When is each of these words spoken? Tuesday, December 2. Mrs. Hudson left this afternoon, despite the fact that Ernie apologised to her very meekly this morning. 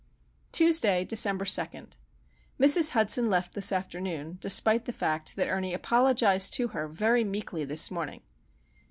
Tuesday, 0.51 1.05
December 1.05 1.45
2. 1.45 1.63
Mrs. 2.59 2.89
Hudson 2.93 3.29
left 3.29 3.53
this 3.53 3.71
afternoon, 3.71 4.39
despite 4.41 4.85
the 4.85 4.91
fact 4.91 5.35
that 5.35 5.47
Ernie 5.47 5.75
apologised 5.75 6.53
to 6.55 6.69
her 6.69 6.87
very 6.87 7.23
meekly 7.23 7.65
this 7.65 7.91
morning. 7.91 8.23